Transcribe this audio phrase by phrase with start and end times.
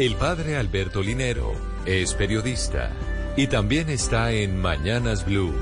[0.00, 1.52] El padre Alberto Linero
[1.84, 2.90] es periodista
[3.36, 5.52] y también está en Mañanas Blue.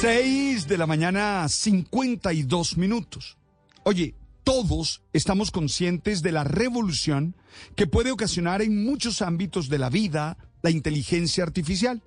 [0.00, 3.36] 6 de la mañana, 52 minutos.
[3.82, 7.36] Oye, todos estamos conscientes de la revolución
[7.76, 12.02] que puede ocasionar en muchos ámbitos de la vida la inteligencia artificial.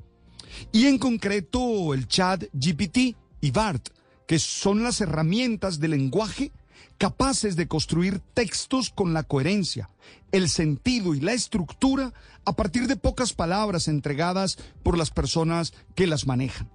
[0.71, 3.89] Y en concreto el chat GPT y BART,
[4.25, 6.51] que son las herramientas de lenguaje
[6.97, 9.89] capaces de construir textos con la coherencia,
[10.31, 12.13] el sentido y la estructura
[12.45, 16.69] a partir de pocas palabras entregadas por las personas que las manejan.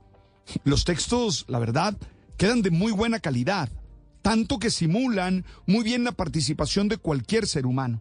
[0.65, 1.97] Los textos, la verdad,
[2.37, 3.69] quedan de muy buena calidad,
[4.23, 8.01] tanto que simulan muy bien la participación de cualquier ser humano.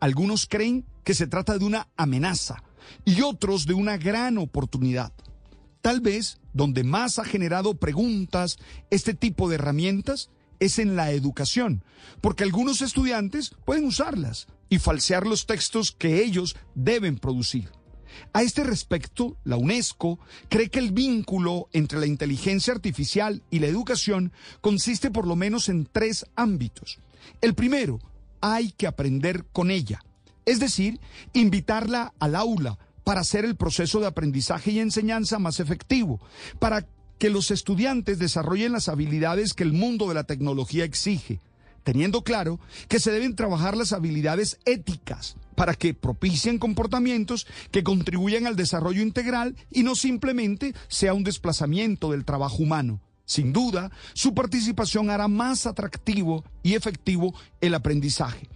[0.00, 2.62] Algunos creen que se trata de una amenaza
[3.04, 5.12] y otros de una gran oportunidad.
[5.80, 8.58] Tal vez donde más ha generado preguntas
[8.90, 11.84] este tipo de herramientas es en la educación,
[12.20, 17.70] porque algunos estudiantes pueden usarlas y falsear los textos que ellos deben producir.
[18.32, 20.18] A este respecto, la UNESCO
[20.48, 25.68] cree que el vínculo entre la inteligencia artificial y la educación consiste por lo menos
[25.68, 26.98] en tres ámbitos.
[27.40, 27.98] El primero,
[28.40, 30.02] hay que aprender con ella,
[30.44, 31.00] es decir,
[31.32, 36.20] invitarla al aula para hacer el proceso de aprendizaje y enseñanza más efectivo,
[36.58, 36.86] para
[37.18, 41.40] que los estudiantes desarrollen las habilidades que el mundo de la tecnología exige,
[41.82, 48.46] teniendo claro que se deben trabajar las habilidades éticas para que propicien comportamientos que contribuyan
[48.46, 53.00] al desarrollo integral y no simplemente sea un desplazamiento del trabajo humano.
[53.24, 58.48] Sin duda, su participación hará más atractivo y efectivo el aprendizaje.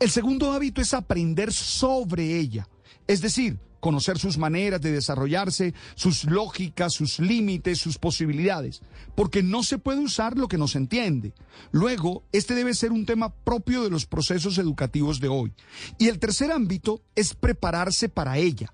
[0.00, 2.68] El segundo hábito es aprender sobre ella,
[3.06, 8.82] es decir, conocer sus maneras de desarrollarse, sus lógicas, sus límites, sus posibilidades,
[9.14, 11.32] porque no se puede usar lo que no se entiende.
[11.70, 15.52] Luego, este debe ser un tema propio de los procesos educativos de hoy.
[15.98, 18.72] Y el tercer ámbito es prepararse para ella.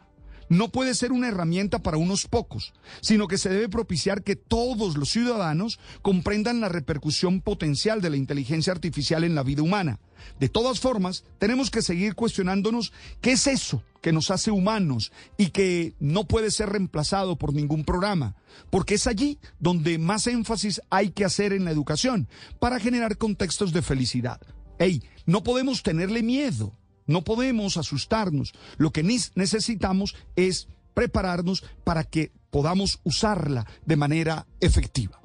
[0.48, 4.96] No puede ser una herramienta para unos pocos, sino que se debe propiciar que todos
[4.96, 10.00] los ciudadanos comprendan la repercusión potencial de la inteligencia artificial en la vida humana.
[10.38, 15.48] De todas formas, tenemos que seguir cuestionándonos qué es eso que nos hace humanos y
[15.50, 18.36] que no puede ser reemplazado por ningún programa,
[18.70, 22.28] porque es allí donde más énfasis hay que hacer en la educación
[22.58, 24.40] para generar contextos de felicidad.
[24.78, 26.72] Ey, no podemos tenerle miedo,
[27.06, 28.52] no podemos asustarnos.
[28.76, 35.20] Lo que necesitamos es prepararnos para que podamos usarla de manera efectiva.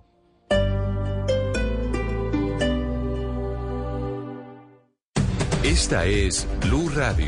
[5.64, 7.28] Esta es Blue Radio.